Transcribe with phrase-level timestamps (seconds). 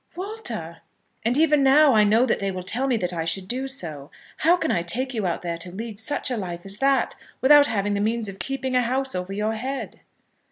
[0.15, 0.77] "Walter!"
[1.23, 4.09] "And even now I know that they will tell me that I should do so.
[4.37, 7.93] How can I take you out there to such a life as that without having
[7.93, 9.99] the means of keeping a house over your head?"